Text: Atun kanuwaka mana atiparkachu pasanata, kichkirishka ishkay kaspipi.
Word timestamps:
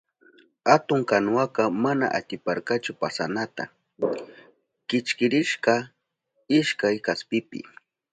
Atun 0.75 1.01
kanuwaka 1.09 1.63
mana 1.83 2.05
atiparkachu 2.17 2.91
pasanata, 3.01 3.63
kichkirishka 4.87 5.73
ishkay 6.59 6.97
kaspipi. 7.05 7.59